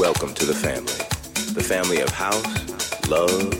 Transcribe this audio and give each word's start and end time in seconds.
Welcome 0.00 0.32
to 0.32 0.46
the 0.46 0.54
family. 0.54 0.94
The 1.52 1.62
family 1.62 2.00
of 2.00 2.08
house, 2.08 3.06
love, 3.06 3.52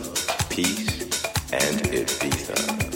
peace, 0.49 1.23
and 1.53 1.83
Ibiza. 1.83 2.90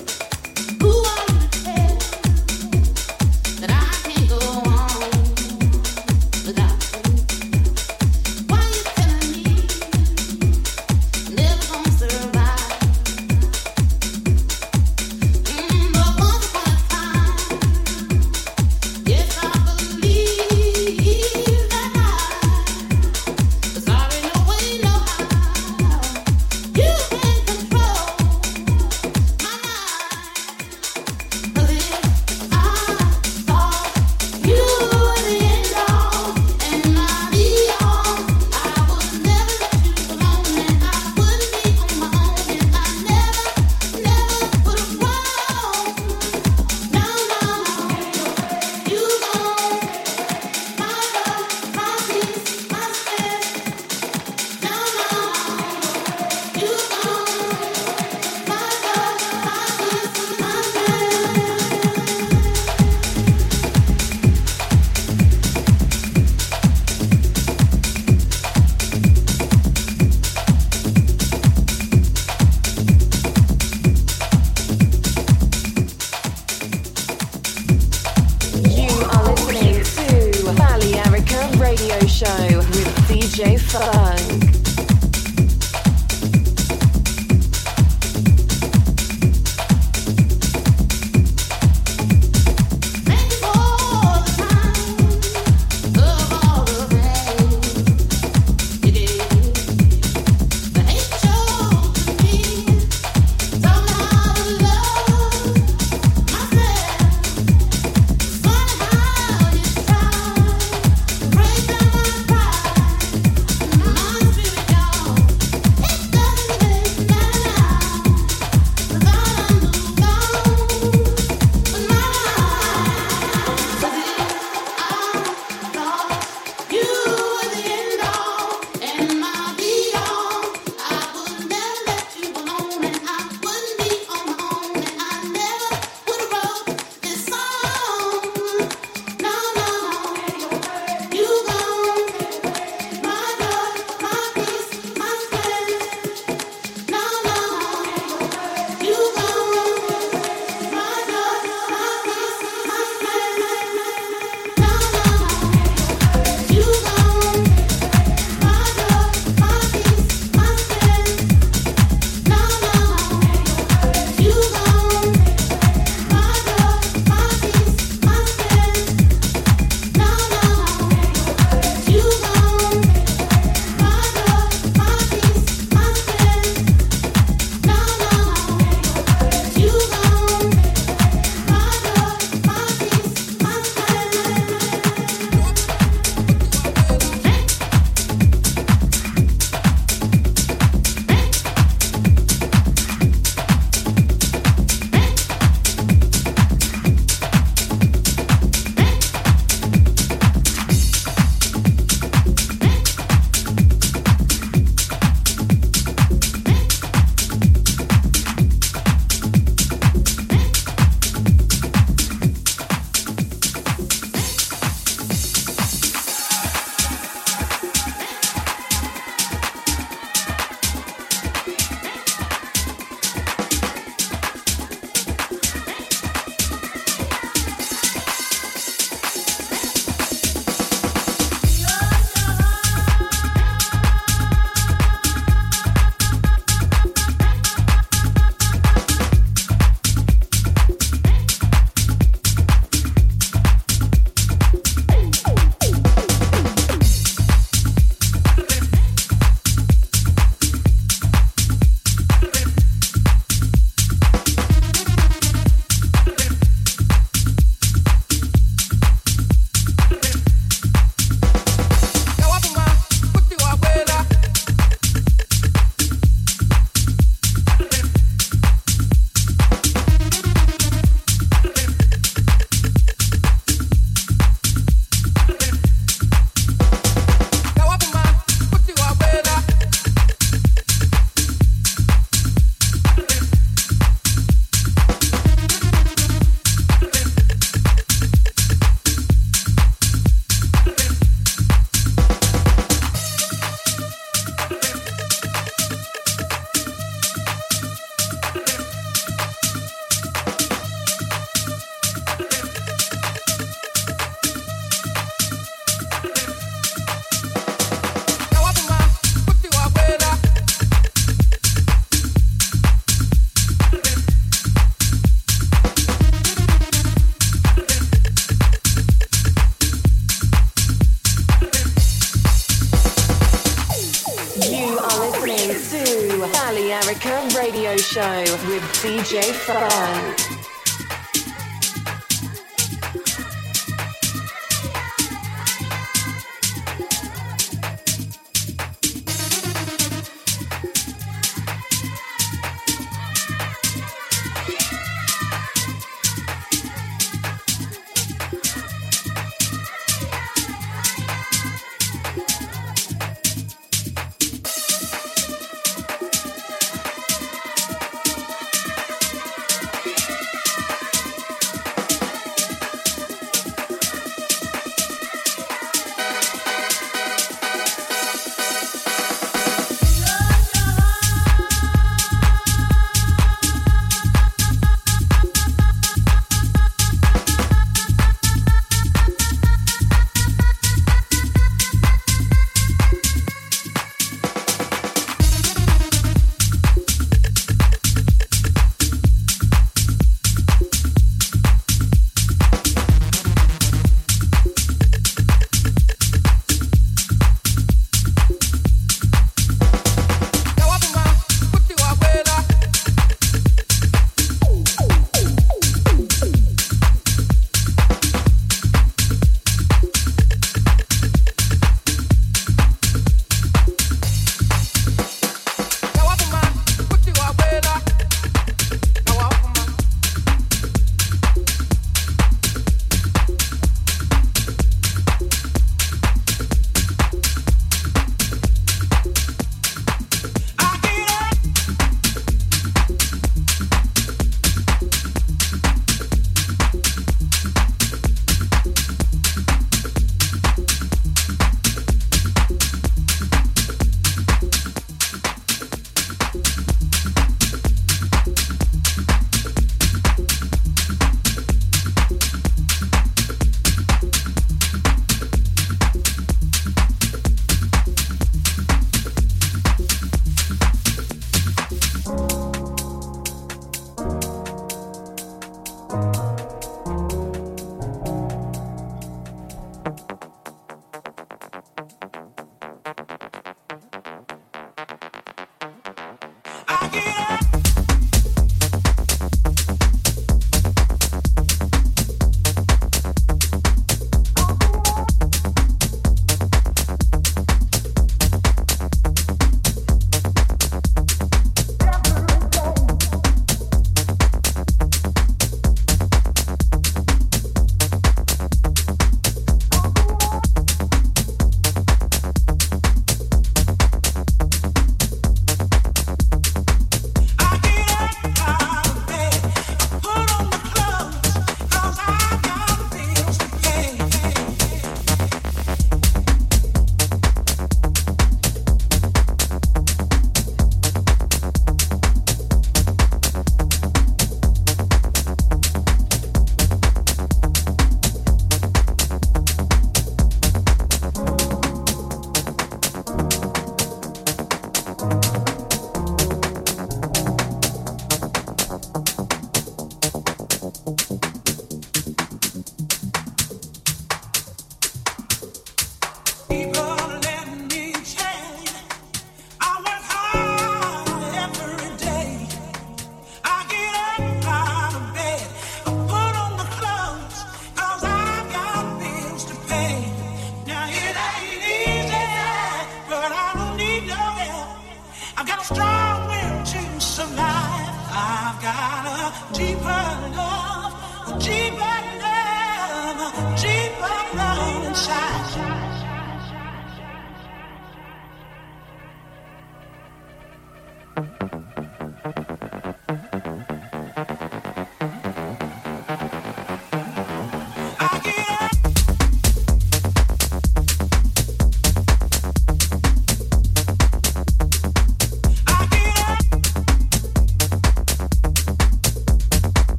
Radio 327.37 327.77
Show 327.77 328.21
with 328.47 328.63
DJ 328.81 329.33
Fun. 329.33 330.54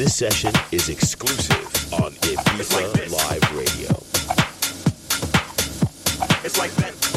This 0.00 0.16
session 0.16 0.54
is 0.72 0.88
exclusive 0.88 1.92
on 1.92 2.14
Ibiza 2.22 2.72
like 2.72 3.10
Live 3.10 3.54
Radio. 3.54 3.90
It's 6.42 6.56
like 6.56 6.70
that. 6.76 7.09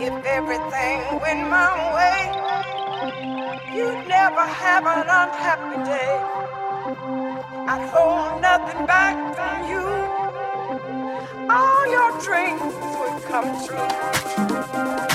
If 0.00 0.24
everything 0.26 1.20
went 1.20 1.48
my 1.48 1.70
way, 1.94 2.18
you'd 3.74 4.06
never 4.08 4.40
have 4.40 4.84
an 4.84 5.06
unhappy 5.08 5.84
day. 5.84 6.14
I'd 7.68 7.88
hold 7.92 8.42
nothing 8.42 8.86
back 8.86 9.16
from 9.36 9.56
you. 9.70 9.86
All 11.48 11.86
your 11.90 12.10
dreams 12.20 12.74
would 12.98 13.22
come 13.24 13.50
true. 13.66 15.11